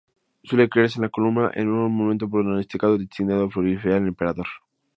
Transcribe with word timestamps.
Suele 0.43 0.67
creerse 0.67 0.95
que 0.95 1.03
la 1.03 1.09
columna 1.09 1.51
era 1.53 1.69
un 1.69 1.95
monumento 1.95 2.27
propagandístico, 2.27 2.97
destinado 2.97 3.43
a 3.43 3.47
glorificar 3.49 3.97
al 3.97 4.07
emperador. 4.07 4.47